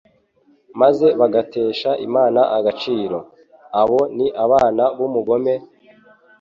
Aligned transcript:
maze 0.81 1.07
bagatesha 1.19 1.89
Imana 2.07 2.41
agaciro. 2.57 3.17
Abo 3.81 3.99
ni 4.17 4.27
abana 4.43 4.83
b'umugome, 4.97 5.53